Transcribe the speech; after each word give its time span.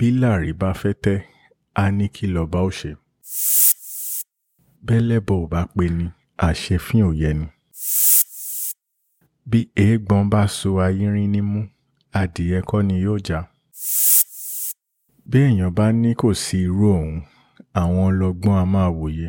bí 0.00 0.08
láàrí 0.20 0.50
bá 0.60 0.70
fẹ́ 0.80 0.94
tẹ́ 1.04 1.18
á 1.82 1.84
ní 1.96 2.06
kí 2.14 2.26
lọ́ba 2.34 2.58
ó 2.68 2.70
ṣe. 2.78 2.90
Bẹ́lẹ́bọ̀ 4.86 5.36
ò 5.44 5.48
bá 5.52 5.60
pe 5.74 5.84
ni 5.96 6.06
àṣefín 6.46 7.02
ò 7.08 7.10
yẹ 7.20 7.30
ni. 7.40 7.46
Bí 9.50 9.60
eégbọn 9.84 10.22
bá 10.32 10.42
so 10.56 10.68
ayínrín 10.84 11.30
nímú 11.34 11.60
adìyẹ 12.20 12.58
kọ́ 12.68 12.80
ni 12.88 12.94
yóò 13.04 13.18
já. 13.26 13.38
Bí 15.30 15.38
èèyàn 15.46 15.72
bá 15.78 15.86
ní 16.02 16.10
kò 16.20 16.28
sí 16.42 16.56
irú 16.66 16.86
òun 16.98 17.14
àwọn 17.80 18.02
ọlọ́gbọ́n 18.10 18.56
a 18.62 18.64
máa 18.74 18.90
wòye. 18.98 19.28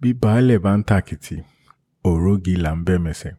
Bí 0.00 0.08
baálẹ̀ 0.22 0.62
bá 0.64 0.72
ń 0.78 0.82
tàkìtì 0.88 1.36
òrógi 2.08 2.54
là 2.64 2.70
ń 2.76 2.80
bẹ́mẹsẹ̀. 2.86 3.34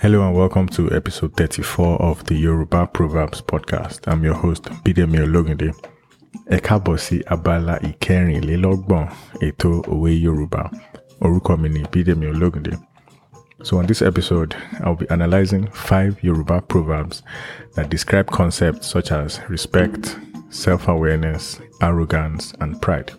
Hello 0.00 0.24
and 0.24 0.32
welcome 0.36 0.68
to 0.68 0.92
episode 0.92 1.36
34 1.36 2.00
of 2.00 2.24
the 2.26 2.36
Yoruba 2.36 2.86
Proverbs 2.86 3.40
podcast. 3.42 4.06
I'm 4.06 4.22
your 4.22 4.34
host, 4.34 4.62
Bidemi 4.84 5.18
Ologunde. 5.26 5.72
Ẹ 6.54 6.58
káàbọ̀ 6.66 6.98
sí 7.04 7.16
abala 7.34 7.74
ìkẹrìnlélọ́gbọ̀n 7.88 9.06
ètò 9.46 9.70
òwe 9.92 10.10
Yorùbá. 10.24 10.62
Orúkọ 11.24 11.52
mi 11.60 11.68
ni 11.68 11.82
Bidemi 11.92 12.26
Ologunde. 12.32 12.72
So 13.64 13.78
on 13.78 13.86
this 13.86 14.00
episode, 14.02 14.54
I'll 14.84 14.94
be 14.94 15.10
analyzing 15.10 15.66
five 15.88 16.22
Yoruba 16.22 16.60
proverbs 16.60 17.22
that 17.74 17.90
describe 17.90 18.26
concepts 18.30 18.86
such 18.86 19.10
as 19.10 19.40
respect, 19.48 20.16
self-awareness, 20.50 21.58
arrogance, 21.82 22.54
and 22.60 22.80
pride. 22.80 23.10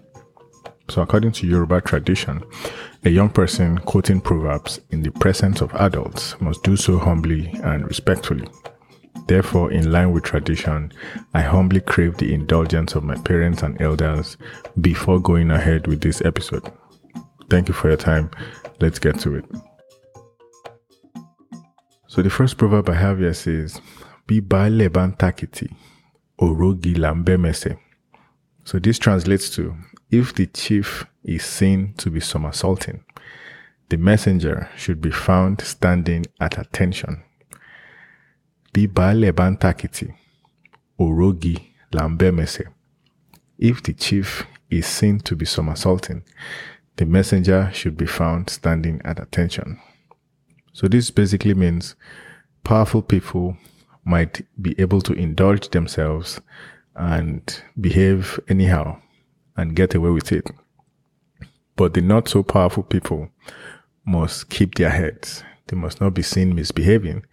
So 0.90 1.02
according 1.02 1.34
to 1.34 1.48
Yoruba 1.48 1.82
tradition, 1.82 2.44
a 3.06 3.10
young 3.10 3.30
person 3.30 3.78
quoting 3.80 4.20
proverbs 4.22 4.82
in 4.90 5.04
the 5.04 5.12
presence 5.12 5.62
of 5.62 5.74
adults 5.76 6.40
must 6.42 6.64
do 6.64 6.76
so 6.76 6.98
humbly 6.98 7.48
and 7.64 7.86
respectfully. 7.88 8.48
Therefore, 9.28 9.72
in 9.72 9.92
line 9.92 10.12
with 10.12 10.24
tradition, 10.24 10.92
I 11.36 11.42
humbly 11.42 11.82
crave 11.82 12.18
the 12.18 12.34
indulgence 12.34 12.96
of 12.96 13.04
my 13.04 13.16
parents 13.16 13.62
and 13.62 13.80
elders 13.80 14.38
before 14.82 15.20
going 15.22 15.52
ahead 15.52 15.86
with 15.86 16.02
this 16.02 16.22
episode. 16.26 16.72
Thank 17.50 17.68
you 17.68 17.76
for 17.76 17.90
your 17.90 17.98
time. 17.98 18.32
Let's 18.80 18.98
get 18.98 19.20
to 19.20 19.36
it. 19.36 19.46
So 22.08 22.24
the 22.24 22.30
first 22.32 22.58
proverb 22.58 22.90
I 22.90 22.96
have 22.96 23.20
here 23.20 23.34
says, 23.36 23.80
tàkìtì, 24.28 25.68
òrógi 26.42 26.98
là 26.98 27.14
ń 27.14 27.24
bẹ́mẹsẹ̀. 27.24 27.78
So 28.64 28.80
this 28.80 28.98
translates 29.00 29.50
to, 29.56 29.76
if 30.12 30.34
the 30.34 30.48
chief 30.48 31.06
is 31.24 31.44
seen 31.44 31.94
to 31.98 32.10
be 32.10 32.20
somersaulting, 32.20 33.04
the 33.90 33.98
messenger 33.98 34.70
should 34.76 35.02
be 35.02 35.12
found 35.12 35.62
standing 35.62 36.26
at 36.40 36.58
attention. 36.58 37.24
Bí 38.74 38.88
baálẹ̀ 38.88 39.34
bá 39.34 39.50
ń 39.52 39.58
òrógi 41.00 41.58
là. 41.92 42.08
If 43.58 43.84
the 43.84 43.94
chief 43.94 44.46
is 44.70 44.86
seen 44.86 45.20
to 45.20 45.36
be 45.36 45.46
somersaulting, 45.46 46.24
the 46.98 47.06
messenger 47.06 47.70
should 47.74 47.98
be 47.98 48.06
found 48.06 48.50
standing 48.50 49.02
at 49.04 49.20
attention. 49.20 49.80
So 50.74 50.88
this 50.88 51.12
basically 51.12 51.54
means 51.54 51.96
powerful 52.64 53.02
people 53.02 53.58
might 54.06 54.46
be 54.62 54.80
able 54.80 55.02
to 55.02 55.14
indulge 55.14 55.70
themselves 55.70 56.42
and 56.96 57.42
behave 57.80 58.40
anyhow 58.48 59.00
and 59.60 59.76
get 59.76 59.94
away 59.96 60.10
with 60.10 60.32
it. 60.32 60.50
But 61.76 61.94
the 61.94 62.02
not 62.02 62.28
so 62.28 62.44
powerful 62.44 62.84
people 62.84 63.30
must 64.06 64.50
keep 64.50 64.76
their 64.76 64.90
heads. 64.90 65.44
They 65.68 65.78
must 65.78 66.02
not 66.02 66.14
be 66.14 66.22
seen 66.22 66.56
misbehaving 66.56 67.26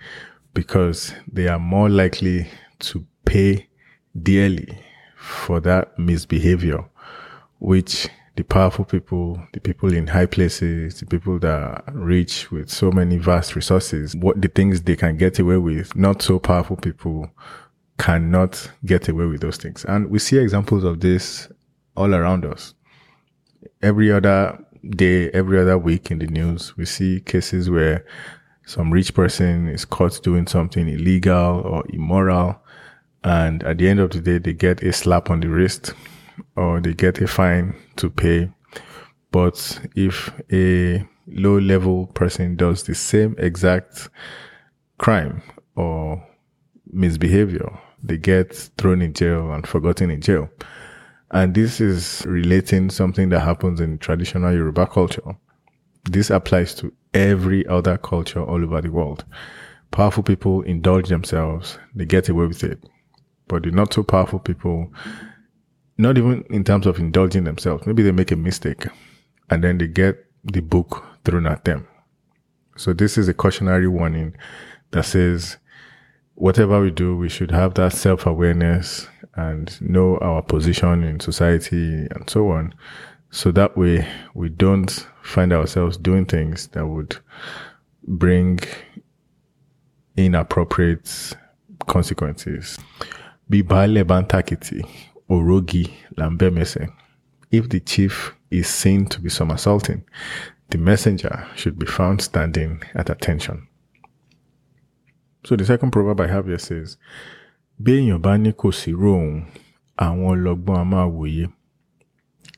because 0.55 1.15
they 1.31 1.49
are 1.49 1.59
more 1.59 1.89
likely 1.89 2.49
to 2.81 3.07
pay 3.25 3.69
dearly 4.23 4.79
for 5.17 5.61
that 5.61 5.99
misbehavior, 5.99 6.85
which 7.59 8.09
the 8.37 8.45
powerful 8.45 8.85
people, 8.85 9.41
the 9.53 9.61
people 9.61 9.93
in 9.93 10.07
high 10.07 10.27
places, 10.27 11.01
the 11.01 11.07
people 11.07 11.39
that 11.39 11.49
are 11.49 11.85
rich 11.93 12.51
with 12.51 12.71
so 12.71 12.93
many 12.93 13.17
vast 13.17 13.57
resources, 13.57 14.15
what 14.15 14.41
the 14.41 14.49
things 14.49 14.83
they 14.83 14.97
can 14.97 15.17
get 15.17 15.39
away 15.39 15.57
with, 15.57 15.97
not 15.97 16.21
so 16.23 16.39
powerful 16.39 16.77
people 16.77 17.31
cannot 17.99 18.71
get 18.85 19.09
away 19.09 19.25
with 19.25 19.41
those 19.41 19.57
things. 19.57 19.85
And 19.87 20.11
we 20.11 20.19
see 20.19 20.37
examples 20.37 20.85
of 20.85 21.01
this 21.01 21.49
all 21.97 22.15
around 22.15 22.45
us. 22.45 22.75
Every 23.83 24.13
other 24.13 24.59
day, 24.91 25.31
every 25.31 25.61
other 25.61 25.79
week 25.79 26.11
in 26.11 26.19
the 26.19 26.27
news, 26.27 26.77
we 26.77 26.85
see 26.85 27.21
cases 27.21 27.69
where 27.71 28.05
some 28.67 28.93
rich 28.93 29.15
person 29.15 29.69
is 29.69 29.85
caught 29.85 30.23
doing 30.23 30.47
something 30.47 30.89
illegal 30.89 31.61
or 31.65 31.85
immoral. 31.91 32.61
And 33.25 33.63
at 33.65 33.79
the 33.79 33.89
end 33.89 34.01
of 34.01 34.11
the 34.11 34.21
day, 34.21 34.39
they 34.39 34.53
get 34.53 34.83
a 34.83 34.93
slap 34.93 35.31
on 35.31 35.41
the 35.41 35.49
wrist 35.49 35.95
or 36.57 36.81
they 36.81 36.95
get 36.95 37.21
a 37.21 37.27
fine 37.27 37.75
to 37.97 38.11
pay. 38.11 38.51
But 39.31 39.81
if 39.95 40.31
a 40.53 41.07
low 41.27 41.59
level 41.59 42.07
person 42.09 42.57
does 42.57 42.85
the 42.85 42.95
same 42.95 43.35
exact 43.39 44.09
crime 44.99 45.43
or 45.75 46.27
misbehavior, 46.93 47.79
they 48.03 48.17
get 48.19 48.55
thrown 48.79 49.03
in 49.03 49.13
jail 49.13 49.53
and 49.53 49.67
forgotten 49.67 50.11
in 50.11 50.21
jail. 50.21 50.49
And 51.31 51.55
this 51.55 51.81
is 51.81 52.25
relating 52.27 52.91
something 52.91 53.31
that 53.31 53.41
happens 53.41 53.81
in 53.81 53.99
traditional 53.99 54.53
Yoruba 54.53 54.87
culture. 54.87 55.37
This 56.05 56.31
applies 56.31 56.75
to 56.77 56.93
every 57.15 57.67
other 57.67 57.99
culture 57.99 58.43
all 58.43 58.63
over 58.63 58.81
the 58.81 58.93
world. 58.93 59.25
Powerful 59.91 60.23
people 60.23 60.63
indulge 60.63 61.09
themselves, 61.09 61.79
they 61.95 62.05
get 62.05 62.29
away 62.29 62.47
with 62.47 62.63
it. 62.63 62.79
But 63.49 63.63
the 63.65 63.71
not 63.71 63.93
so 63.93 64.03
powerful 64.03 64.39
people, 64.39 64.93
not 65.99 66.19
even 66.19 66.45
in 66.51 66.65
terms 66.65 66.87
of 66.87 66.99
indulging 66.99 67.45
themselves, 67.45 67.87
maybe 67.87 68.03
they 68.03 68.13
make 68.13 68.31
a 68.31 68.37
mistake 68.37 68.87
and 69.51 69.63
then 69.65 69.79
they 69.79 69.87
get 69.89 70.27
the 70.45 70.61
book 70.61 71.05
thrown 71.25 71.47
at 71.47 71.65
them. 71.65 71.87
So 72.77 72.93
this 72.93 73.17
is 73.19 73.29
a 73.29 73.35
cautionary 73.35 73.89
warning 73.89 74.37
that 74.91 75.05
says 75.05 75.57
whatever 76.37 76.81
we 76.81 76.91
do, 76.91 77.17
we 77.17 77.29
should 77.29 77.51
have 77.51 77.75
that 77.75 77.93
self 77.93 78.27
awareness 78.27 79.09
and 79.35 79.79
know 79.81 80.17
our 80.19 80.43
position 80.43 81.03
in 81.03 81.19
society 81.21 82.07
and 82.11 82.29
so 82.29 82.51
on. 82.51 82.75
So 83.31 83.51
that 83.53 83.77
way 83.77 84.07
we 84.35 84.49
don't 84.51 84.91
find 85.23 85.53
ourselves 85.53 85.97
doing 85.97 86.25
things 86.27 86.69
that 86.69 86.87
would 86.87 87.17
bring 88.07 88.61
inappropriate 90.17 91.35
consequences. 91.87 92.79
Òrógi 95.29 95.91
là 96.17 96.29
ń 96.31 96.37
bẹ́mẹsẹ̀. 96.39 96.89
If 97.51 97.69
the 97.69 97.81
chief 97.81 98.33
is 98.51 98.69
seen 98.69 99.07
to 99.07 99.21
be 99.21 99.29
somersaulting, 99.29 100.05
the 100.71 100.79
messenger 100.79 101.47
should 101.57 101.79
be 101.79 101.87
found 101.87 102.21
standing 102.23 102.83
at 102.95 103.11
attention. 103.11 103.67
So 105.47 105.55
the 105.55 105.65
second 105.65 105.93
proverb 105.93 106.21
I 106.21 106.27
have 106.27 106.47
here 106.47 106.59
says, 106.59 106.97
Bí 107.81 107.93
èèyàn 108.01 108.19
bá 108.23 108.37
ní 108.37 108.53
kò 108.53 108.73
sí. 108.75 108.91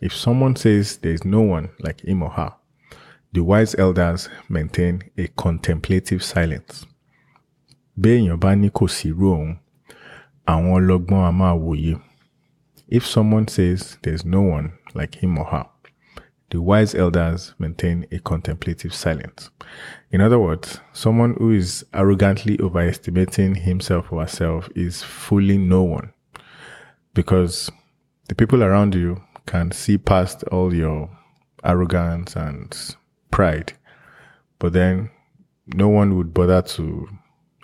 If 0.01 0.15
someone 0.15 0.57
says 0.57 0.97
there 0.97 1.13
is 1.13 1.23
no 1.25 1.43
one 1.43 1.69
like 1.81 2.01
him 2.01 2.23
or 2.23 2.31
her, 2.31 2.55
the 3.35 3.41
wise 3.45 3.75
elders 3.75 4.31
maintain 4.49 5.03
a 5.19 5.27
contemplative 5.37 6.23
silence. 6.25 6.87
Bí 8.01 8.09
èèyàn 8.17 8.41
bá 8.41 8.55
ní 8.57 8.71
kò 8.71 8.89
sí. 8.89 9.13
If 12.89 13.05
someone 13.07 13.49
says 13.49 13.99
there 14.01 14.15
is 14.15 14.25
no 14.25 14.41
one 14.41 14.73
like 14.95 15.17
him 15.17 15.37
or 15.37 15.45
her, 15.45 15.67
the 16.51 16.61
wise 16.63 16.95
elders 16.95 17.55
maintain 17.59 18.07
a 18.11 18.19
contemplative 18.21 18.95
silence. 18.95 19.51
In 20.11 20.21
other 20.21 20.39
words, 20.39 20.81
someone 20.93 21.35
who 21.39 21.51
is 21.51 21.85
arrogantly 21.93 22.59
overestimating 22.61 23.57
himself 23.57 24.11
or 24.11 24.23
herself 24.23 24.69
is 24.75 25.03
fooling 25.03 25.69
no 25.69 25.83
one 25.83 26.13
because 27.15 27.71
the 28.29 28.35
people 28.35 28.63
around 28.63 28.95
you 28.95 29.23
can 29.47 29.71
see 29.71 29.99
past 29.99 30.43
all 30.45 30.73
your 30.73 31.11
arrogance 31.65 32.37
and 32.37 32.97
pride, 33.31 33.73
but 34.59 34.73
then 34.73 35.11
no 35.67 35.89
one 35.89 36.17
would 36.17 36.33
bother 36.33 36.63
to 36.63 37.09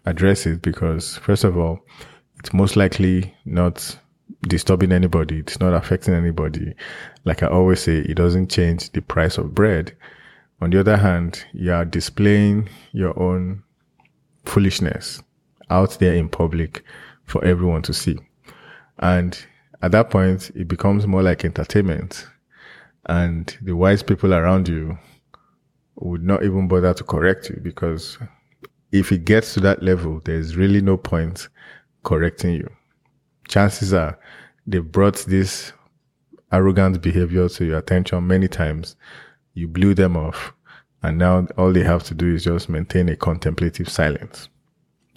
address 0.05 0.47
it 0.47 0.61
because, 0.61 1.17
first 1.19 1.45
of 1.45 1.57
all, 1.57 1.81
it's 2.39 2.53
most 2.53 2.77
likely 2.77 3.35
not 3.45 3.99
disturbing 4.49 4.93
anybody. 4.93 5.39
It's 5.39 5.61
not 5.61 5.75
affecting 5.75 6.15
anybody. 6.15 6.75
Like 7.25 7.43
I 7.43 7.49
always 7.49 7.81
say, 7.81 7.99
it 7.99 8.17
doesn't 8.17 8.51
change 8.51 8.91
the 8.91 9.03
price 9.03 9.39
of 9.39 9.55
bread. 9.55 9.97
On 10.61 10.71
the 10.71 10.81
other 10.81 10.97
hand, 10.97 11.45
you 11.53 11.73
are 11.73 11.85
displaying 11.85 12.69
your 12.93 13.19
own 13.21 13.63
foolishness 14.45 15.23
out 15.71 15.99
there 15.99 16.15
in 16.15 16.29
public 16.29 16.85
for 17.25 17.45
everyone 17.45 17.83
to 17.83 17.93
see. 17.93 18.19
And 18.99 19.39
at 19.83 19.93
that 19.93 20.11
point, 20.11 20.51
it 20.55 20.69
becomes 20.69 21.07
more 21.07 21.23
like 21.23 21.45
entertainment. 21.45 22.27
And 23.07 23.57
the 23.61 23.75
wise 23.75 24.03
people 24.03 24.33
around 24.33 24.69
you 24.69 24.99
would 25.97 26.23
not 26.23 26.45
even 26.45 26.69
bother 26.69 26.95
to 26.95 27.05
correct 27.05 27.51
you 27.51 27.61
because 27.63 28.19
if 28.93 29.13
it 29.13 29.25
gets 29.25 29.55
to 29.55 29.61
that 29.61 29.83
level, 29.83 30.21
there's 30.25 30.57
really 30.57 30.81
no 30.81 30.97
point 30.97 31.49
correcting 32.03 32.55
you. 32.55 32.71
Chances 33.49 33.93
are 33.93 34.19
they 34.67 34.79
brought 34.79 35.17
this 35.27 35.73
arrogant 36.53 37.03
behavior 37.03 37.49
to 37.49 37.65
your 37.65 37.79
attention 37.79 38.27
many 38.27 38.49
times. 38.49 38.97
You 39.55 39.69
blew 39.69 39.95
them 39.95 40.17
off. 40.17 40.53
And 41.03 41.19
now 41.19 41.47
all 41.59 41.73
they 41.73 41.83
have 41.83 42.03
to 42.05 42.15
do 42.15 42.35
is 42.35 42.45
just 42.45 42.69
maintain 42.71 43.11
a 43.11 43.17
contemplative 43.17 43.91
silence. 43.91 44.49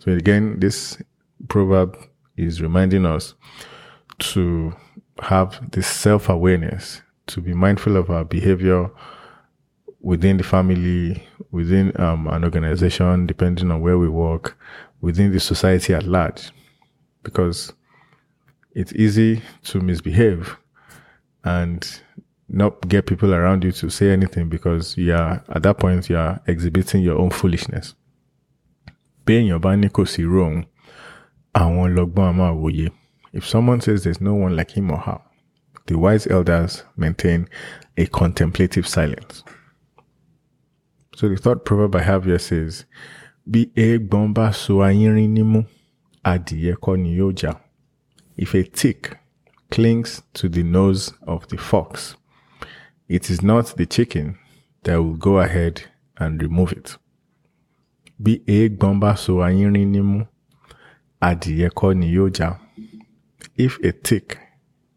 So 0.02 0.12
again, 0.12 0.60
this 0.60 1.02
proverb 1.48 1.98
is 2.36 2.62
reminding 2.62 3.06
us 3.06 3.36
to 4.20 4.76
have 5.22 5.72
this 5.72 5.88
self 5.88 6.28
awareness, 6.28 7.02
to 7.28 7.42
be 7.42 7.54
mindful 7.54 7.96
of 7.96 8.10
our 8.10 8.26
behavior 8.26 8.90
within 10.02 10.38
the 10.38 10.44
family, 10.44 11.24
within 11.52 12.00
um, 12.00 12.28
an 12.28 12.44
organization, 12.44 13.26
depending 13.26 13.72
on 13.72 13.82
where 13.82 13.98
we 13.98 14.10
work, 14.10 14.58
within 15.02 15.32
the 15.32 15.40
society 15.40 15.94
at 15.94 16.04
large. 16.04 16.52
Because 17.24 17.74
it's 18.78 18.94
easy 18.94 19.42
to 19.64 19.82
misbehave 19.82 20.56
and 21.44 22.00
not 22.48 22.88
get 22.88 23.08
people 23.08 23.34
around 23.34 23.64
you 23.64 23.72
to 23.72 23.90
say 23.90 24.12
anything 24.12 24.50
because 24.50 24.96
you 24.96 25.16
are, 25.16 25.44
at 25.50 25.64
that 25.64 25.80
point, 25.80 26.08
you 26.12 26.16
are 26.16 26.40
exhibiting 26.46 27.02
your 27.02 27.18
own 27.18 27.32
foolishness. 27.32 27.96
Being 29.26 29.48
your 29.48 29.60
bá 29.60 29.74
kò 29.90 30.06
sí 30.06 30.26
wrong, 30.30 30.68
àwọn 31.56 31.96
lọ́gbọ́n. 31.96 32.92
If 33.34 33.48
someone 33.48 33.82
says 33.82 34.04
there's 34.04 34.22
no 34.22 34.36
one 34.36 34.56
like 34.56 34.72
him 34.78 34.92
or 34.92 35.00
her, 35.00 35.22
the 35.88 35.98
wise 35.98 36.28
elders 36.28 36.84
maintain 36.96 37.48
a 37.98 38.06
contemplative 38.06 38.88
silence. 38.88 39.44
So 41.16 41.28
the 41.28 41.38
third 41.38 41.66
proverb 41.66 41.96
I 41.96 42.04
have 42.04 42.26
here 42.26 42.38
says, 42.38 42.86
Bí 43.50 43.72
eégbọn 43.76 44.36
bá 44.36 44.54
so 44.54 44.82
adìyẹ 46.24 46.76
kọ́ 46.76 47.00
ni. 47.00 47.67
If 48.38 48.54
a 48.54 48.64
tick 48.64 49.18
clings 49.72 50.22
to 50.36 50.48
the 50.48 50.62
nose 50.62 51.12
of 51.26 51.48
the 51.48 51.58
fox, 51.58 52.16
it 53.10 53.32
is 53.32 53.42
not 53.42 53.76
the 53.78 53.88
chicken 53.88 54.38
that 54.84 55.02
will 55.02 55.16
go 55.16 55.40
ahead 55.40 55.84
and 56.18 56.40
remove 56.42 56.72
it. 56.72 56.98
Bí 58.22 58.42
eégbọn 58.46 59.18
so 59.18 59.38
ayínrín 59.38 59.92
nímú, 59.92 60.28
adìyẹ 61.22 61.96
ni 61.96 62.14
yóò 62.14 62.30
jà. 62.30 62.60
If 63.56 63.80
a 63.84 63.92
tick 63.92 64.38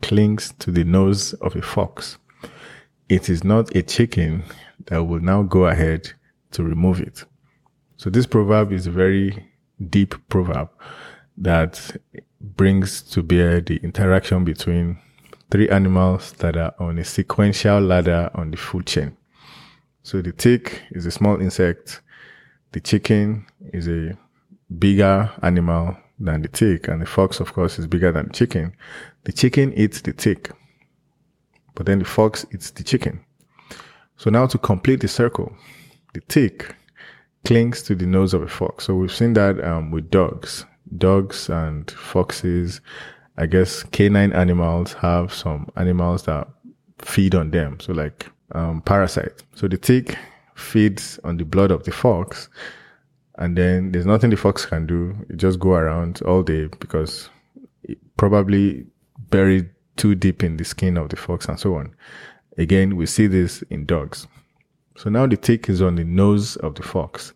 clings 0.02 0.52
to 0.58 0.70
the 0.70 0.84
nose 0.84 1.32
of 1.40 1.56
a 1.56 1.62
fox, 1.62 2.18
it 3.08 3.30
is 3.30 3.42
not 3.42 3.74
a 3.74 3.82
chicken 3.82 4.42
that 4.86 5.04
will 5.04 5.20
now 5.20 5.42
go 5.42 5.64
ahead 5.64 6.12
to 6.52 6.62
remove 6.62 7.00
it. 7.00 7.24
So 7.96 8.10
this 8.10 8.26
proverb 8.26 8.72
is 8.72 8.86
a 8.86 8.90
very 8.90 9.46
deep 9.88 10.14
proverb 10.28 10.68
that 11.38 11.96
brings 12.40 13.02
to 13.02 13.22
bear 13.22 13.60
the 13.60 13.76
interaction 13.78 14.44
between 14.44 14.98
three 15.50 15.68
animals 15.68 16.32
that 16.32 16.56
are 16.56 16.74
on 16.78 16.98
a 16.98 17.04
sequential 17.04 17.80
ladder 17.80 18.30
on 18.34 18.50
the 18.50 18.56
food 18.56 18.86
chain. 18.86 19.16
So 20.02 20.22
the 20.22 20.32
tick 20.32 20.82
is 20.92 21.06
a 21.06 21.10
small 21.10 21.40
insect. 21.40 22.00
The 22.72 22.80
chicken 22.80 23.46
is 23.72 23.88
a 23.88 24.16
bigger 24.78 25.30
animal 25.42 25.96
than 26.18 26.42
the 26.42 26.48
tick. 26.48 26.88
And 26.88 27.02
the 27.02 27.06
fox, 27.06 27.40
of 27.40 27.52
course, 27.52 27.78
is 27.78 27.86
bigger 27.86 28.12
than 28.12 28.28
the 28.28 28.32
chicken. 28.32 28.74
The 29.24 29.32
chicken 29.32 29.72
eats 29.74 30.00
the 30.00 30.12
tick, 30.12 30.50
but 31.74 31.86
then 31.86 31.98
the 31.98 32.04
fox 32.04 32.46
eats 32.54 32.70
the 32.70 32.84
chicken. 32.84 33.24
So 34.16 34.30
now 34.30 34.46
to 34.46 34.58
complete 34.58 35.00
the 35.00 35.08
circle, 35.08 35.54
the 36.14 36.20
tick 36.22 36.74
clings 37.44 37.82
to 37.82 37.94
the 37.94 38.06
nose 38.06 38.34
of 38.34 38.42
a 38.42 38.48
fox. 38.48 38.84
So 38.84 38.94
we've 38.94 39.12
seen 39.12 39.34
that 39.34 39.62
um, 39.64 39.90
with 39.90 40.10
dogs 40.10 40.64
dogs 40.96 41.48
and 41.48 41.90
foxes, 41.90 42.80
I 43.36 43.46
guess 43.46 43.82
canine 43.84 44.32
animals 44.32 44.92
have 44.94 45.32
some 45.32 45.70
animals 45.76 46.24
that 46.24 46.48
feed 46.98 47.34
on 47.34 47.50
them. 47.50 47.80
So 47.80 47.92
like 47.92 48.30
um, 48.52 48.82
parasite. 48.82 49.42
So 49.54 49.68
the 49.68 49.78
tick 49.78 50.16
feeds 50.54 51.18
on 51.24 51.36
the 51.36 51.44
blood 51.44 51.70
of 51.70 51.84
the 51.84 51.92
fox, 51.92 52.48
and 53.36 53.56
then 53.56 53.92
there's 53.92 54.06
nothing 54.06 54.30
the 54.30 54.36
fox 54.36 54.66
can 54.66 54.86
do. 54.86 55.16
It 55.28 55.36
just 55.36 55.58
go 55.58 55.72
around 55.72 56.20
all 56.22 56.42
day 56.42 56.66
because 56.78 57.30
it 57.84 57.98
probably 58.16 58.86
buried 59.30 59.70
too 59.96 60.14
deep 60.14 60.42
in 60.42 60.56
the 60.56 60.64
skin 60.64 60.96
of 60.96 61.08
the 61.08 61.16
fox 61.16 61.46
and 61.46 61.58
so 61.58 61.76
on. 61.76 61.94
Again, 62.58 62.96
we 62.96 63.06
see 63.06 63.26
this 63.26 63.62
in 63.70 63.86
dogs. 63.86 64.26
So 64.96 65.08
now 65.08 65.26
the 65.26 65.36
tick 65.36 65.68
is 65.68 65.80
on 65.80 65.94
the 65.94 66.04
nose 66.04 66.56
of 66.56 66.74
the 66.74 66.82
fox. 66.82 67.32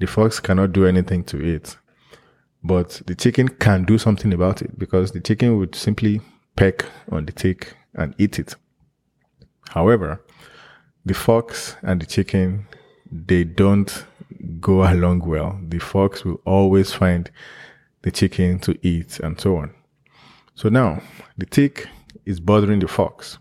The 0.00 0.06
fox 0.06 0.40
cannot 0.40 0.72
do 0.72 0.86
anything 0.86 1.24
to 1.24 1.42
it. 1.42 1.76
But 2.62 3.02
the 3.06 3.14
chicken 3.14 3.48
can 3.48 3.84
do 3.84 3.96
something 3.98 4.32
about 4.32 4.60
it 4.62 4.78
because 4.78 5.12
the 5.12 5.20
chicken 5.20 5.58
would 5.58 5.74
simply 5.74 6.20
peck 6.56 6.84
on 7.10 7.24
the 7.24 7.32
tick 7.32 7.74
and 7.94 8.14
eat 8.18 8.38
it. 8.38 8.54
However, 9.70 10.22
the 11.04 11.14
fox 11.14 11.76
and 11.82 12.02
the 12.02 12.06
chicken, 12.06 12.66
they 13.10 13.44
don't 13.44 14.04
go 14.60 14.82
along 14.90 15.20
well. 15.20 15.58
The 15.62 15.78
fox 15.78 16.24
will 16.24 16.40
always 16.44 16.92
find 16.92 17.30
the 18.02 18.10
chicken 18.10 18.58
to 18.60 18.78
eat 18.86 19.20
and 19.20 19.40
so 19.40 19.56
on. 19.56 19.74
So 20.54 20.68
now 20.68 21.02
the 21.38 21.46
tick 21.46 21.88
is 22.26 22.40
bothering 22.40 22.80
the 22.80 22.88
fox. 22.88 23.38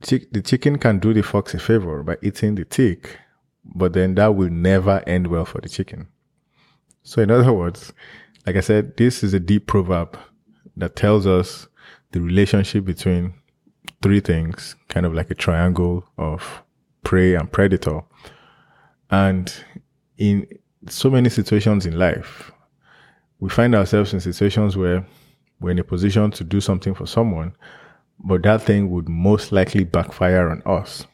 The 0.00 0.42
chicken 0.44 0.78
can 0.78 0.98
do 0.98 1.14
the 1.14 1.22
fox 1.22 1.54
a 1.54 1.58
favor 1.58 2.02
by 2.02 2.16
eating 2.22 2.56
the 2.56 2.64
tick, 2.64 3.18
but 3.64 3.92
then 3.92 4.14
that 4.16 4.34
will 4.34 4.50
never 4.50 5.02
end 5.06 5.28
well 5.28 5.44
for 5.44 5.60
the 5.60 5.68
chicken. 5.68 6.08
So, 7.06 7.22
in 7.22 7.30
other 7.30 7.52
words, 7.52 7.92
like 8.46 8.56
I 8.56 8.60
said, 8.60 8.96
this 8.96 9.22
is 9.22 9.32
a 9.32 9.38
deep 9.38 9.68
proverb 9.68 10.18
that 10.76 10.96
tells 10.96 11.24
us 11.24 11.68
the 12.10 12.20
relationship 12.20 12.84
between 12.84 13.32
three 14.02 14.18
things, 14.18 14.74
kind 14.88 15.06
of 15.06 15.14
like 15.14 15.30
a 15.30 15.36
triangle 15.36 16.04
of 16.18 16.64
prey 17.04 17.36
and 17.36 17.50
predator. 17.52 18.00
And 19.08 19.54
in 20.18 20.48
so 20.88 21.08
many 21.08 21.28
situations 21.28 21.86
in 21.86 21.96
life, 21.96 22.50
we 23.38 23.50
find 23.50 23.76
ourselves 23.76 24.12
in 24.12 24.18
situations 24.18 24.76
where 24.76 25.06
we're 25.60 25.70
in 25.70 25.78
a 25.78 25.84
position 25.84 26.32
to 26.32 26.42
do 26.42 26.60
something 26.60 26.92
for 26.92 27.06
someone, 27.06 27.54
but 28.18 28.42
that 28.42 28.62
thing 28.62 28.90
would 28.90 29.08
most 29.08 29.52
likely 29.52 29.84
backfire 29.84 30.50
on 30.50 30.60
us. 30.66 31.06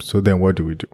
So 0.00 0.20
then 0.20 0.38
what 0.38 0.54
do 0.54 0.66
we 0.66 0.76
do? 0.76 0.86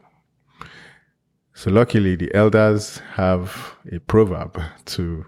So 1.57 1.71
luckily, 1.71 2.17
the 2.17 2.33
elders 2.35 2.99
have 3.15 3.77
a 3.91 3.99
proverb 3.99 4.61
to 4.85 5.25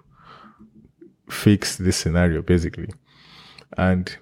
fix 1.30 1.76
this 1.76 1.96
scenario, 1.96 2.42
basically. 2.42 2.90
And 3.78 4.14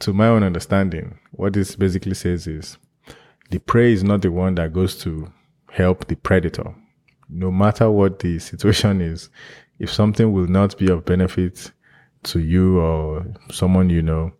to 0.00 0.12
my 0.12 0.26
own 0.26 0.42
understanding, 0.42 1.18
what 1.30 1.54
this 1.54 1.74
basically 1.74 2.16
says 2.16 2.46
is 2.46 2.76
the 3.48 3.60
prey 3.60 3.94
is 3.94 4.04
not 4.04 4.20
the 4.20 4.30
one 4.30 4.56
that 4.56 4.74
goes 4.74 4.98
to 5.04 5.32
help 5.70 6.06
the 6.06 6.16
predator. 6.16 6.74
No 7.30 7.50
matter 7.50 7.90
what 7.90 8.18
the 8.18 8.38
situation 8.50 9.00
is, 9.00 9.30
if 9.78 9.90
something 9.90 10.34
will 10.34 10.48
not 10.48 10.76
be 10.76 10.90
of 10.90 11.06
benefit 11.06 11.72
to 12.24 12.40
you 12.40 12.78
or 12.78 13.26
someone 13.50 13.88
you 13.88 14.02
know, 14.02 14.34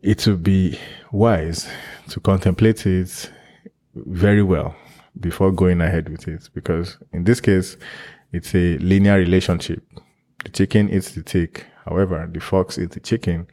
it 0.00 0.24
would 0.28 0.44
be 0.44 0.78
wise 1.10 1.68
to 2.10 2.20
contemplate 2.20 2.86
it 2.86 3.32
very 3.96 4.44
well 4.44 4.76
before 5.20 5.52
going 5.52 5.80
ahead 5.80 6.08
with 6.08 6.28
it. 6.28 6.48
Because 6.54 6.98
in 7.12 7.24
this 7.24 7.40
case, 7.40 7.76
it's 8.32 8.54
a 8.54 8.78
linear 8.78 9.16
relationship. 9.16 9.82
The 10.44 10.50
chicken 10.50 10.90
eats 10.90 11.12
the 11.12 11.22
tick. 11.22 11.66
However, 11.84 12.28
the 12.32 12.40
fox 12.40 12.78
eats 12.78 12.94
the 12.94 13.00
chicken, 13.00 13.46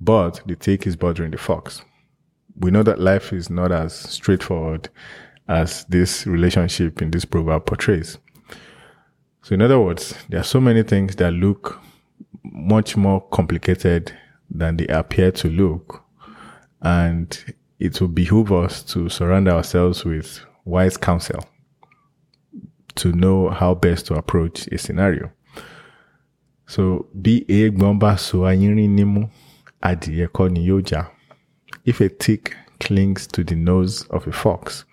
but 0.00 0.40
the 0.46 0.56
tick 0.56 0.86
is 0.86 0.96
bothering 0.96 1.32
the 1.32 1.38
fox. 1.38 1.82
We 2.58 2.70
know 2.70 2.82
that 2.82 3.00
life 3.00 3.32
is 3.32 3.50
not 3.50 3.72
as 3.72 3.94
straightforward 3.94 4.88
as 5.48 5.84
this 5.86 6.26
relationship 6.26 7.02
in 7.02 7.10
this 7.10 7.24
proverb 7.24 7.66
portrays. 7.66 8.18
So 9.42 9.54
in 9.54 9.62
other 9.62 9.80
words, 9.80 10.14
there 10.28 10.40
are 10.40 10.44
so 10.44 10.60
many 10.60 10.82
things 10.82 11.16
that 11.16 11.32
look 11.32 11.80
much 12.44 12.96
more 12.96 13.20
complicated 13.28 14.12
than 14.48 14.76
they 14.76 14.86
appear 14.86 15.32
to 15.32 15.48
look. 15.48 16.04
And 16.80 17.56
it 17.78 18.00
will 18.00 18.08
behoove 18.08 18.52
us 18.52 18.82
to 18.84 19.08
surround 19.08 19.48
ourselves 19.48 20.04
with 20.04 20.44
wise 20.64 20.96
counsel 20.96 21.44
to 22.94 23.12
know 23.12 23.48
how 23.50 23.74
best 23.74 24.06
to 24.06 24.14
approach 24.14 24.66
a 24.68 24.78
scenario. 24.78 25.30
So, 26.66 27.06
bí 27.14 27.44
eégbọn 27.48 27.98
bá 27.98 28.18
so 28.18 28.38
nímú, 28.38 29.30
adìyẹ 29.82 30.28
kọ́. 30.28 31.10
If 31.84 32.00
a 32.00 32.08
tick 32.08 32.56
clings 32.80 33.26
to 33.28 33.42
the 33.44 33.56
nose 33.56 34.06
of 34.10 34.26
a 34.26 34.32
fox, 34.32 34.84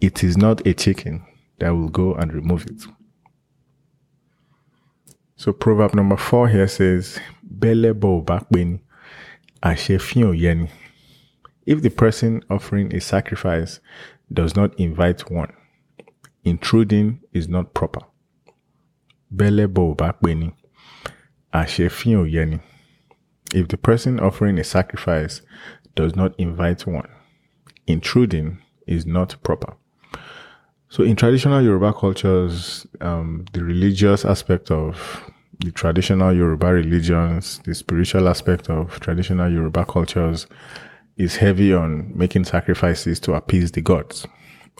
it 0.00 0.24
is 0.24 0.36
not 0.36 0.66
a 0.66 0.74
chicken 0.74 1.22
that 1.58 1.70
will 1.70 1.88
go 1.88 2.14
and 2.14 2.32
remove 2.32 2.66
it. 2.66 2.84
So, 5.36 5.52
proverb 5.52 5.94
number 5.94 6.16
four 6.16 6.48
here 6.48 6.68
says, 6.68 7.18
Bẹ́lẹ̀ 7.46 7.94
bọ̀ 7.94 8.24
ò. 9.62 10.68
If 11.66 11.82
the 11.82 11.90
person 11.90 12.42
offering 12.48 12.94
a 12.94 13.00
sacrifice 13.00 13.80
does 14.32 14.56
not 14.56 14.78
invite 14.78 15.30
one. 15.30 15.52
Intruding 16.44 17.20
is 17.32 17.48
not 17.48 17.74
proper. 17.74 18.00
Bakbeni. 19.34 20.52
Ashefin 21.52 22.16
oyeni. 22.24 22.60
If 23.54 23.68
the 23.68 23.76
person 23.76 24.20
offering 24.20 24.58
a 24.58 24.64
sacrifice 24.64 25.40
does 25.94 26.14
not 26.16 26.34
invite 26.38 26.86
one, 26.86 27.08
intruding 27.86 28.58
is 28.86 29.06
not 29.06 29.36
proper. 29.42 29.76
So, 30.88 31.02
in 31.02 31.16
traditional 31.16 31.62
Yoruba 31.62 31.92
cultures, 31.94 32.86
um, 33.00 33.44
the 33.52 33.64
religious 33.64 34.24
aspect 34.24 34.70
of 34.70 35.30
the 35.60 35.72
traditional 35.72 36.32
Yoruba 36.32 36.72
religions, 36.72 37.60
the 37.64 37.74
spiritual 37.74 38.28
aspect 38.28 38.68
of 38.70 39.00
traditional 39.00 39.50
Yoruba 39.50 39.84
cultures 39.84 40.46
is 41.16 41.36
heavy 41.36 41.72
on 41.72 42.12
making 42.14 42.44
sacrifices 42.44 43.18
to 43.20 43.34
appease 43.34 43.72
the 43.72 43.80
gods. 43.80 44.26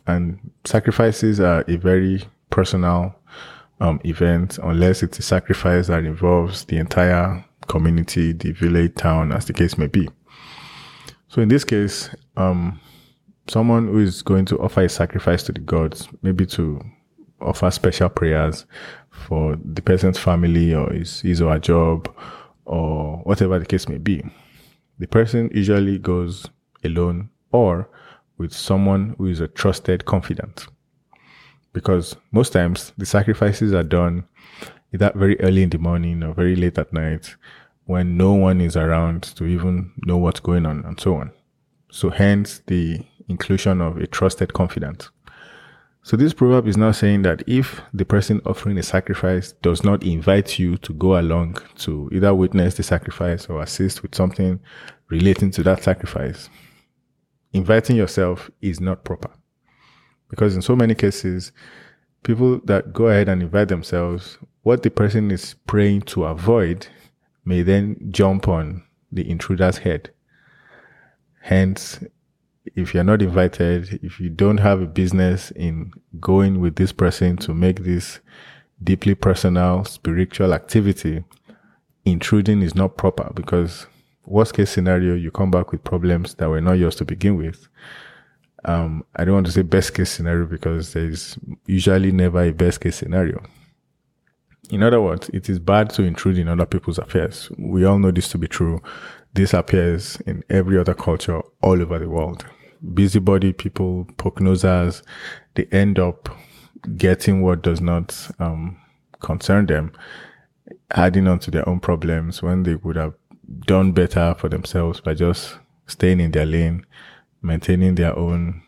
And 0.06 0.38
sacrifices 0.64 1.40
are 1.40 1.64
a 1.66 1.76
very 1.76 2.22
personal 2.50 3.14
um, 3.80 4.00
event, 4.04 4.58
unless 4.58 5.02
it's 5.02 5.18
a 5.18 5.22
sacrifice 5.22 5.88
that 5.88 6.04
involves 6.04 6.64
the 6.64 6.78
entire 6.78 7.44
community, 7.66 8.32
the 8.32 8.52
village, 8.52 8.94
town, 8.94 9.32
as 9.32 9.46
the 9.46 9.52
case 9.52 9.76
may 9.76 9.86
be. 9.86 10.08
So 11.28 11.42
in 11.42 11.48
this 11.48 11.64
case, 11.64 12.10
um, 12.36 12.80
someone 13.48 13.88
who 13.88 13.98
is 13.98 14.22
going 14.22 14.44
to 14.46 14.58
offer 14.58 14.84
a 14.84 14.88
sacrifice 14.88 15.42
to 15.44 15.52
the 15.52 15.60
gods, 15.60 16.08
maybe 16.22 16.46
to 16.46 16.80
offer 17.40 17.70
special 17.70 18.08
prayers 18.08 18.64
for 19.10 19.56
the 19.62 19.82
person's 19.82 20.18
family 20.18 20.74
or 20.74 20.90
his, 20.92 21.20
his 21.20 21.42
or 21.42 21.52
her 21.52 21.58
job 21.58 22.14
or 22.64 23.18
whatever 23.18 23.58
the 23.58 23.66
case 23.66 23.88
may 23.88 23.98
be. 23.98 24.22
The 24.98 25.06
person 25.06 25.50
usually 25.52 25.98
goes 25.98 26.48
alone 26.82 27.30
or 27.52 27.88
with 28.38 28.52
someone 28.52 29.14
who 29.18 29.26
is 29.26 29.40
a 29.40 29.48
trusted 29.48 30.04
confidant. 30.04 30.66
Because 31.72 32.16
most 32.32 32.52
times 32.52 32.92
the 32.96 33.06
sacrifices 33.06 33.72
are 33.74 33.82
done 33.82 34.24
either 34.94 35.12
very 35.14 35.38
early 35.40 35.62
in 35.62 35.70
the 35.70 35.78
morning 35.78 36.22
or 36.22 36.32
very 36.32 36.56
late 36.56 36.78
at 36.78 36.92
night 36.92 37.34
when 37.84 38.16
no 38.16 38.32
one 38.32 38.60
is 38.60 38.76
around 38.76 39.22
to 39.22 39.44
even 39.44 39.92
know 39.98 40.16
what's 40.16 40.40
going 40.40 40.66
on 40.66 40.84
and 40.84 40.98
so 40.98 41.16
on. 41.16 41.30
So 41.90 42.10
hence 42.10 42.62
the 42.66 43.00
inclusion 43.28 43.80
of 43.80 43.98
a 43.98 44.06
trusted 44.06 44.52
confidant. 44.52 45.10
So 46.06 46.16
this 46.16 46.32
proverb 46.32 46.68
is 46.68 46.76
now 46.76 46.92
saying 46.92 47.22
that 47.22 47.42
if 47.48 47.80
the 47.92 48.04
person 48.04 48.40
offering 48.46 48.78
a 48.78 48.82
sacrifice 48.84 49.54
does 49.60 49.82
not 49.82 50.04
invite 50.04 50.56
you 50.56 50.76
to 50.76 50.92
go 50.92 51.18
along 51.18 51.58
to 51.78 52.08
either 52.12 52.32
witness 52.32 52.76
the 52.76 52.84
sacrifice 52.84 53.46
or 53.46 53.60
assist 53.60 54.02
with 54.02 54.14
something 54.14 54.60
relating 55.08 55.50
to 55.50 55.64
that 55.64 55.82
sacrifice, 55.82 56.48
inviting 57.52 57.96
yourself 57.96 58.48
is 58.62 58.80
not 58.80 59.02
proper. 59.02 59.30
Because 60.28 60.54
in 60.54 60.62
so 60.62 60.76
many 60.76 60.94
cases, 60.94 61.50
people 62.22 62.60
that 62.66 62.92
go 62.92 63.08
ahead 63.08 63.28
and 63.28 63.42
invite 63.42 63.66
themselves, 63.66 64.38
what 64.62 64.84
the 64.84 64.90
person 64.92 65.32
is 65.32 65.56
praying 65.66 66.02
to 66.02 66.26
avoid 66.26 66.86
may 67.44 67.62
then 67.62 67.96
jump 68.12 68.46
on 68.46 68.84
the 69.10 69.28
intruder's 69.28 69.78
head. 69.78 70.10
Hence, 71.40 71.98
if 72.74 72.94
you're 72.94 73.04
not 73.04 73.22
invited, 73.22 74.00
if 74.02 74.20
you 74.20 74.28
don't 74.28 74.58
have 74.58 74.80
a 74.80 74.86
business 74.86 75.50
in 75.52 75.92
going 76.20 76.60
with 76.60 76.76
this 76.76 76.92
person 76.92 77.36
to 77.38 77.54
make 77.54 77.84
this 77.84 78.20
deeply 78.82 79.14
personal 79.14 79.84
spiritual 79.84 80.52
activity, 80.52 81.24
intruding 82.04 82.62
is 82.62 82.74
not 82.74 82.96
proper 82.96 83.30
because 83.34 83.86
worst 84.26 84.54
case 84.54 84.70
scenario, 84.70 85.14
you 85.14 85.30
come 85.30 85.50
back 85.50 85.72
with 85.72 85.84
problems 85.84 86.34
that 86.34 86.48
were 86.48 86.60
not 86.60 86.74
yours 86.74 86.96
to 86.96 87.04
begin 87.04 87.36
with. 87.36 87.68
Um, 88.64 89.04
I 89.14 89.24
don't 89.24 89.34
want 89.34 89.46
to 89.46 89.52
say 89.52 89.62
best 89.62 89.94
case 89.94 90.10
scenario 90.10 90.46
because 90.46 90.92
there's 90.92 91.38
usually 91.66 92.10
never 92.10 92.42
a 92.42 92.52
best 92.52 92.80
case 92.80 92.96
scenario. 92.96 93.42
In 94.70 94.82
other 94.82 95.00
words, 95.00 95.28
it 95.32 95.48
is 95.48 95.60
bad 95.60 95.90
to 95.90 96.02
intrude 96.02 96.38
in 96.38 96.48
other 96.48 96.66
people's 96.66 96.98
affairs. 96.98 97.48
We 97.56 97.84
all 97.84 98.00
know 98.00 98.10
this 98.10 98.28
to 98.30 98.38
be 98.38 98.48
true. 98.48 98.82
This 99.32 99.54
appears 99.54 100.16
in 100.26 100.42
every 100.50 100.78
other 100.78 100.94
culture 100.94 101.40
all 101.62 101.80
over 101.80 101.98
the 101.98 102.08
world. 102.08 102.44
Busybody 102.94 103.52
people, 103.52 104.06
prognosers, 104.16 105.02
they 105.54 105.64
end 105.72 105.98
up 105.98 106.28
getting 106.96 107.42
what 107.42 107.62
does 107.62 107.80
not 107.80 108.30
um, 108.38 108.78
concern 109.20 109.66
them, 109.66 109.92
adding 110.92 111.26
on 111.26 111.38
to 111.40 111.50
their 111.50 111.68
own 111.68 111.80
problems 111.80 112.42
when 112.42 112.62
they 112.62 112.76
would 112.76 112.96
have 112.96 113.14
done 113.66 113.92
better 113.92 114.34
for 114.38 114.48
themselves 114.48 115.00
by 115.00 115.14
just 115.14 115.58
staying 115.86 116.20
in 116.20 116.30
their 116.30 116.46
lane, 116.46 116.84
maintaining 117.42 117.94
their 117.94 118.16
own, 118.16 118.62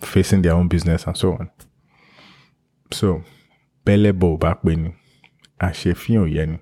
facing 0.00 0.42
their 0.42 0.54
own 0.54 0.68
business 0.68 1.06
and 1.06 1.16
so 1.16 1.32
on. 1.32 1.50
So, 2.92 3.22
belebo 3.84 4.38
bakbeni, 4.38 4.94
ashefin 5.60 6.32
yeni. 6.32 6.58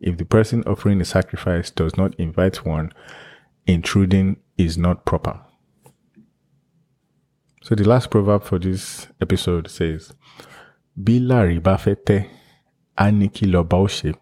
If 0.00 0.16
the 0.16 0.24
person 0.24 0.64
offering 0.64 0.98
the 0.98 1.04
sacrifice 1.04 1.70
does 1.70 1.96
not 1.96 2.14
invite 2.14 2.64
one, 2.64 2.92
intruding 3.66 4.38
is 4.56 4.78
not 4.78 5.04
proper. 5.04 5.40
So 7.62 7.74
the 7.74 7.86
last 7.86 8.10
proverb 8.10 8.44
for 8.44 8.58
this 8.58 9.06
episode 9.20 9.68
says, 9.68 10.14
Bila 10.98 11.44
ribafete 11.44 12.26
aniki 12.96 13.46
lobaoshe. 13.46 14.14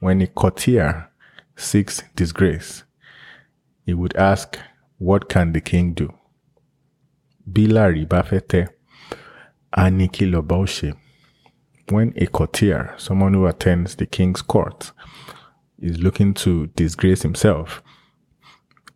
When 0.00 0.22
a 0.22 0.26
courtier 0.26 1.10
seeks 1.54 2.02
disgrace, 2.16 2.84
he 3.84 3.92
would 3.92 4.16
ask, 4.16 4.58
What 4.96 5.28
can 5.28 5.52
the 5.52 5.60
king 5.60 5.92
do? 5.92 6.14
Bila 7.50 7.92
ribafete 7.92 8.70
aniki 9.76 10.30
lobaoshe. 10.30 10.96
When 11.90 12.14
a 12.16 12.26
courtier, 12.26 12.94
someone 12.96 13.34
who 13.34 13.46
attends 13.46 13.96
the 13.96 14.06
king's 14.06 14.40
court, 14.40 14.92
is 15.78 15.98
looking 15.98 16.32
to 16.34 16.68
disgrace 16.68 17.20
himself, 17.20 17.82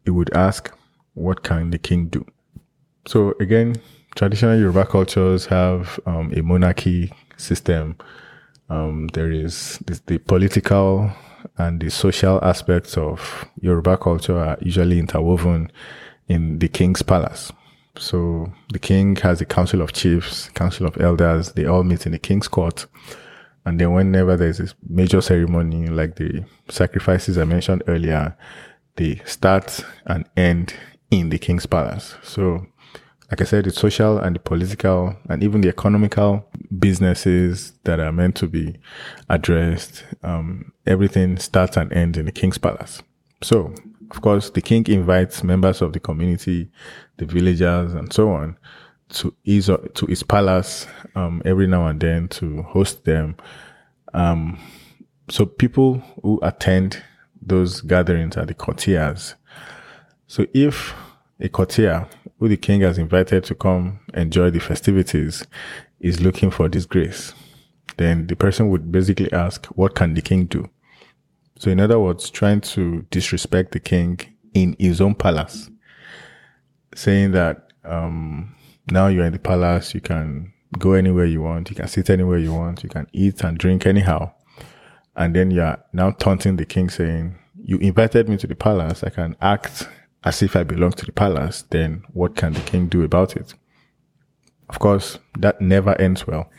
he 0.03 0.11
would 0.11 0.33
ask, 0.35 0.73
What 1.13 1.43
can 1.43 1.69
the 1.69 1.79
king 1.79 2.09
do? 2.09 2.25
So 3.07 3.35
again, 3.41 3.77
traditional 4.15 4.59
Yoruba 4.59 4.87
cultures 4.87 5.47
have 5.47 5.99
um, 6.07 6.33
a 6.37 6.43
monarchy 6.43 7.13
system. 7.37 7.97
Um, 8.71 9.09
there 9.09 9.31
is 9.31 9.79
this, 9.87 10.01
the 10.01 10.19
political 10.19 11.11
and 11.59 11.81
the 11.81 11.91
social 11.91 12.43
aspects 12.45 12.97
of 12.97 13.49
Yoruba 13.61 13.97
culture 13.99 14.39
are 14.39 14.57
usually 14.61 14.99
interwoven 14.99 15.71
in 16.29 16.59
the 16.59 16.69
king's 16.69 17.03
palace. 17.03 17.53
So 17.97 18.51
the 18.73 18.79
king 18.79 19.17
has 19.17 19.41
a 19.41 19.45
council 19.45 19.83
of 19.83 19.93
chiefs, 19.93 20.49
council 20.51 20.87
of 20.87 20.99
elders. 21.01 21.53
They 21.53 21.67
all 21.67 21.85
meet 21.85 22.07
in 22.07 22.13
the 22.13 22.19
king's 22.19 22.49
court. 22.49 22.87
And 23.65 23.79
then 23.79 23.93
whenever 23.93 24.37
there's 24.37 24.59
this 24.59 24.75
major 24.89 25.21
ceremony, 25.21 25.89
like 25.89 26.17
the 26.17 26.45
sacrifices 26.69 27.39
I 27.39 27.45
mentioned 27.45 27.83
earlier, 27.87 28.37
they 28.97 29.21
start 29.25 29.85
and 30.07 30.25
end 30.37 30.75
in 31.11 31.29
the 31.29 31.39
king's 31.39 31.67
palace. 31.67 32.15
So 32.23 32.67
like 33.33 33.41
I 33.41 33.45
said, 33.45 33.65
the 33.65 33.71
social 33.71 34.19
and 34.19 34.37
the 34.37 34.41
political 34.41 35.17
and 35.31 35.43
even 35.43 35.63
the 35.63 35.71
economical 35.71 36.47
businesses 36.79 37.73
that 37.85 37.99
are 37.99 38.13
meant 38.13 38.37
to 38.37 38.47
be 38.47 38.77
addressed, 39.31 40.05
um, 40.23 40.71
everything 40.87 41.39
starts 41.39 41.79
and 41.79 41.91
ends 41.95 42.19
in 42.19 42.27
the 42.27 42.33
king's 42.33 42.59
palace. 42.59 43.03
So, 43.41 43.73
of 44.11 44.21
course, 44.21 44.51
the 44.51 44.61
king 44.61 44.85
invites 44.87 45.43
members 45.43 45.81
of 45.81 45.95
the 45.95 45.99
community, 45.99 46.71
the 47.17 47.25
villagers, 47.25 47.95
and 47.95 48.13
so 48.13 48.33
on 48.33 48.59
to 49.09 49.35
his 49.43 49.71
to 49.95 50.07
his 50.07 50.23
palace 50.23 50.87
um, 51.15 51.41
every 51.47 51.67
now 51.67 51.87
and 51.87 51.99
then 51.99 52.29
to 52.29 52.61
host 52.61 53.07
them. 53.07 53.37
Um, 54.13 54.61
so 55.31 55.47
people 55.47 56.03
who 56.23 56.39
attend 56.43 57.03
those 57.41 57.81
gatherings 57.81 58.37
are 58.37 58.45
the 58.45 58.53
courtiers. 58.53 59.37
So 60.27 60.45
if 60.53 60.95
a 61.41 61.49
courtier 61.49 62.07
who 62.43 62.49
the 62.49 62.57
king 62.57 62.81
has 62.81 62.99
invited 62.99 63.45
to 63.45 63.55
come 63.55 64.01
enjoy 64.15 64.51
the 64.51 64.59
festivities 64.59 65.47
is 66.01 66.21
looking 66.21 66.51
for 66.51 66.69
disgrace, 66.69 67.35
then 67.99 68.27
the 68.27 68.35
person 68.35 68.69
would 68.69 68.91
basically 68.91 69.33
ask, 69.33 69.67
what 69.67 69.95
can 69.95 70.15
the 70.15 70.21
king 70.21 70.47
do? 70.47 70.69
So 71.61 71.71
in 71.71 71.79
other 71.79 72.01
words, 72.01 72.31
trying 72.31 72.61
to 72.63 73.03
disrespect 73.13 73.71
the 73.71 73.79
king 73.79 74.19
in 74.55 74.75
his 74.81 75.01
own 75.01 75.15
palace, 75.15 75.71
saying 76.97 77.31
that, 77.31 77.73
um, 77.85 78.57
now 78.91 79.07
you're 79.07 79.25
in 79.25 79.35
the 79.35 79.39
palace, 79.39 79.95
you 79.95 80.01
can 80.01 80.53
go 80.81 80.95
anywhere 80.95 81.27
you 81.27 81.43
want, 81.43 81.71
you 81.71 81.77
can 81.77 81.87
sit 81.87 82.11
anywhere 82.11 82.39
you 82.39 82.53
want, 82.53 82.83
you 82.83 82.89
can 82.89 83.07
eat 83.13 83.45
and 83.45 83.57
drink 83.57 83.87
anyhow. 83.87 84.33
And 85.15 85.37
then 85.37 85.53
you're 85.53 85.79
now 85.93 86.11
taunting 86.11 86.57
the 86.57 86.67
king 86.67 86.91
saying, 86.91 87.39
you 87.63 87.79
invited 87.79 88.29
me 88.29 88.37
to 88.39 88.49
the 88.49 88.57
palace, 88.57 89.05
I 89.05 89.11
can 89.11 89.37
act 89.41 89.87
as 90.25 90.43
if 90.43 90.57
I 90.57 90.63
belong 90.63 90.93
to 90.93 91.07
the 91.07 91.13
palace, 91.13 91.65
then 91.71 92.05
what 92.13 92.37
can 92.37 92.53
the 92.53 92.61
king 92.61 92.87
do 92.87 93.03
about 93.03 93.37
it? 93.37 93.55
Of 94.69 94.79
course, 94.79 95.19
that 95.39 95.61
never 95.61 96.01
ends 96.01 96.27
well. 96.27 96.51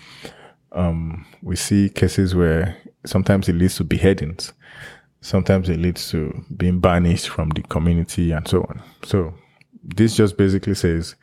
Um, 0.71 1.25
we 1.41 1.55
see 1.55 1.89
cases 1.89 2.35
where 2.35 2.77
sometimes 3.05 3.47
it 3.47 3.53
leads 3.53 3.77
to 3.77 3.83
beheadings. 3.83 4.53
Sometimes 5.21 5.69
it 5.69 5.79
leads 5.79 6.09
to 6.11 6.43
being 6.57 6.79
banished 6.79 7.29
from 7.29 7.49
the 7.49 7.61
community 7.63 8.31
and 8.31 8.47
so 8.47 8.63
on. 8.63 8.81
So 9.03 9.33
this 9.83 10.15
just 10.15 10.37
basically 10.37 10.75
says, 10.75 11.15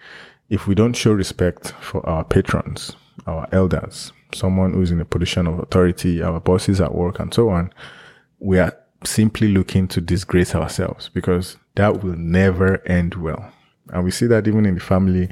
if 0.49 0.66
we 0.66 0.75
don't 0.75 0.94
show 0.94 1.12
respect 1.12 1.73
for 1.80 2.06
our 2.09 2.25
patrons, 2.25 2.97
our 3.26 3.47
elders, 3.52 4.12
someone 4.35 4.73
who's 4.73 4.90
in 4.90 5.00
a 5.00 5.04
position 5.04 5.47
of 5.47 5.59
authority, 5.59 6.23
our 6.23 6.40
bosses 6.40 6.80
at 6.80 6.94
work, 6.94 7.20
and 7.20 7.32
so 7.32 7.50
on, 7.50 7.73
we 8.38 8.59
are 8.59 8.76
simply 9.04 9.49
looking 9.49 9.87
to 9.88 10.00
disgrace 10.00 10.54
ourselves 10.54 11.09
because 11.09 11.56
that 11.74 12.02
will 12.02 12.16
never 12.16 12.86
end 12.86 13.14
well. 13.14 13.52
And 13.92 14.04
we 14.04 14.10
see 14.10 14.26
that 14.26 14.46
even 14.46 14.66
in 14.66 14.74
the 14.74 14.80
family, 14.80 15.28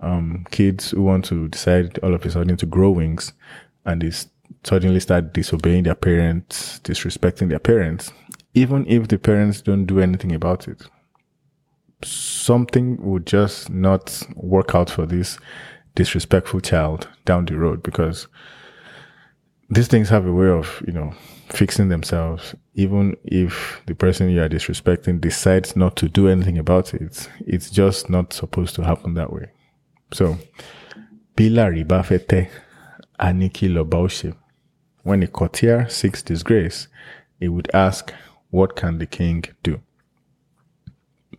um, 0.00 0.46
kids 0.50 0.90
who 0.90 1.02
want 1.02 1.24
to 1.26 1.48
decide 1.48 1.98
all 2.00 2.14
of 2.14 2.24
a 2.24 2.30
sudden 2.30 2.56
to 2.58 2.66
grow 2.66 2.90
wings 2.90 3.32
and 3.84 4.02
they 4.02 4.12
suddenly 4.64 5.00
start 5.00 5.32
disobeying 5.32 5.84
their 5.84 5.94
parents, 5.94 6.80
disrespecting 6.80 7.48
their 7.48 7.58
parents, 7.58 8.12
even 8.54 8.86
if 8.86 9.08
the 9.08 9.18
parents 9.18 9.60
don't 9.60 9.86
do 9.86 10.00
anything 10.00 10.32
about 10.32 10.68
it. 10.68 10.82
Something 12.02 12.96
would 13.00 13.26
just 13.26 13.70
not 13.70 14.22
work 14.34 14.74
out 14.74 14.90
for 14.90 15.06
this 15.06 15.38
disrespectful 15.94 16.60
child 16.60 17.08
down 17.24 17.46
the 17.46 17.56
road 17.56 17.82
because 17.82 18.28
these 19.68 19.88
things 19.88 20.08
have 20.08 20.26
a 20.26 20.32
way 20.32 20.48
of, 20.48 20.82
you 20.86 20.92
know, 20.92 21.12
fixing 21.48 21.88
themselves, 21.88 22.54
even 22.74 23.16
if 23.24 23.82
the 23.86 23.94
person 23.94 24.30
you 24.30 24.42
are 24.42 24.48
disrespecting 24.48 25.20
decides 25.20 25.76
not 25.76 25.96
to 25.96 26.08
do 26.08 26.28
anything 26.28 26.58
about 26.58 26.94
it. 26.94 27.28
It's 27.46 27.70
just 27.70 28.10
not 28.10 28.32
supposed 28.32 28.74
to 28.76 28.84
happen 28.84 29.14
that 29.14 29.32
way. 29.32 29.50
So, 30.12 30.38
Bila 31.36 31.70
Ribafete 31.70 32.48
Aniki 33.20 33.68
Lobaushe. 33.68 34.34
When 35.02 35.22
a 35.22 35.26
courtier 35.28 35.88
seeks 35.88 36.22
disgrace, 36.22 36.88
he 37.38 37.48
would 37.48 37.70
ask, 37.72 38.12
What 38.50 38.74
can 38.76 38.98
the 38.98 39.06
king 39.06 39.44
do? 39.62 39.80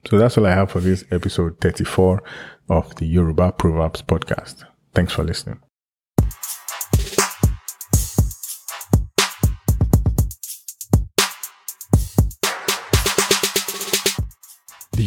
So 0.09 0.17
that's 0.17 0.37
all 0.37 0.45
I 0.45 0.51
have 0.53 0.71
for 0.71 0.79
this 0.79 1.03
episode 1.11 1.59
34 1.59 2.23
of 2.69 2.95
the 2.95 3.05
Yoruba 3.05 3.51
Proverbs 3.51 4.01
podcast. 4.01 4.63
Thanks 4.93 5.11
for 5.13 5.23
listening. 5.23 5.59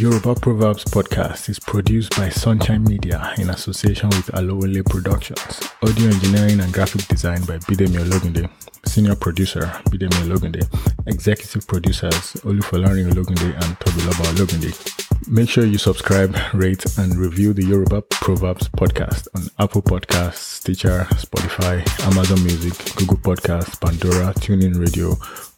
Yoruba 0.00 0.34
Proverbs 0.34 0.82
podcast 0.86 1.50
is 1.50 1.58
produced 1.58 2.16
by 2.16 2.30
Sunshine 2.30 2.82
Media 2.84 3.34
in 3.36 3.50
association 3.50 4.08
with 4.08 4.28
Alowele 4.28 4.82
Productions. 4.88 5.60
Audio 5.82 6.06
engineering 6.08 6.58
and 6.60 6.72
graphic 6.72 7.06
design 7.06 7.42
by 7.44 7.58
Bidemi 7.68 7.98
Ologunde. 8.02 8.48
Senior 8.86 9.14
producer 9.14 9.60
Bidemi 9.90 10.16
Ologunde. 10.24 10.62
Executive 11.06 11.66
producers 11.66 12.32
Olufolarin 12.46 13.12
Ologunde 13.12 13.52
and 13.62 13.78
Tobiloba 13.80 14.24
Ologunde. 14.32 15.28
Make 15.30 15.50
sure 15.50 15.66
you 15.66 15.76
subscribe, 15.76 16.34
rate, 16.54 16.86
and 16.96 17.14
review 17.16 17.52
the 17.52 17.66
Yoruba 17.66 18.00
Proverbs 18.00 18.70
podcast 18.70 19.28
on 19.34 19.50
Apple 19.58 19.82
Podcasts, 19.82 20.36
Stitcher, 20.60 21.06
Spotify, 21.10 21.86
Amazon 22.10 22.42
Music, 22.42 22.72
Google 22.96 23.18
Podcasts, 23.18 23.78
Pandora, 23.78 24.32
TuneIn 24.32 24.80
Radio, 24.80 25.10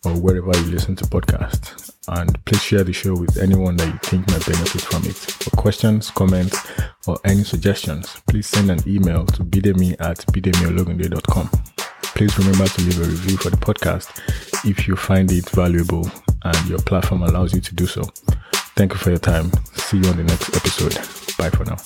or 0.05 0.21
wherever 0.21 0.51
you 0.65 0.73
listen 0.73 0.97
to 0.97 1.05
podcasts 1.05 1.92
and 2.09 2.45
please 2.45 2.63
share 2.63 2.85
the 2.85 2.93
show 2.93 3.15
with 3.15 3.37
anyone 3.39 3.77
that 3.77 3.87
you 3.87 3.99
think 4.03 4.29
might 4.29 4.45
benefit 4.45 4.83
from 4.83 5.05
it. 5.05 5.15
For 5.15 5.51
questions, 5.51 6.11
comments, 6.11 6.59
or 7.07 7.19
any 7.25 7.45
suggestions, 7.45 8.21
please 8.29 8.47
send 8.47 8.71
an 8.71 8.81
email 8.87 9.25
to 9.27 9.45
bidemi 9.45 9.95
at 10.01 10.19
bidemiologunde.com. 10.33 11.49
Please 12.03 12.39
remember 12.39 12.67
to 12.67 12.83
leave 12.83 13.01
a 13.01 13.05
review 13.05 13.37
for 13.37 13.51
the 13.51 13.57
podcast 13.57 14.11
if 14.69 14.87
you 14.87 14.97
find 14.97 15.31
it 15.33 15.49
valuable 15.51 16.11
and 16.45 16.69
your 16.69 16.79
platform 16.81 17.23
allows 17.23 17.55
you 17.55 17.61
to 17.61 17.75
do 17.75 17.87
so. 17.87 18.03
Thank 18.75 18.93
you 18.93 18.99
for 18.99 19.11
your 19.11 19.19
time. 19.19 19.53
See 19.75 19.99
you 19.99 20.09
on 20.09 20.17
the 20.17 20.25
next 20.25 20.55
episode. 20.57 20.95
Bye 21.39 21.51
for 21.51 21.65
now. 21.65 21.77